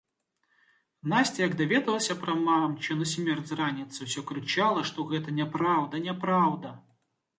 [1.11, 6.77] Насця як даведалася пра мамчыну смерць з раніцы, усё крычала, што гэта няпраўда, няпраўда!